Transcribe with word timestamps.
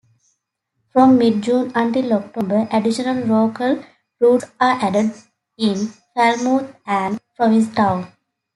From 0.91 1.19
mid 1.19 1.43
June 1.43 1.71
until 1.75 2.13
October, 2.13 2.67
additional 2.71 3.23
local 3.23 3.83
routes 4.19 4.45
are 4.59 4.79
added 4.83 5.13
in 5.59 5.93
Falmouth 6.15 6.75
and 6.87 7.19
Provincetown. 7.35 8.11